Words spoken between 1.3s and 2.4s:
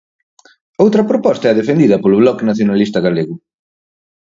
é a defendida polo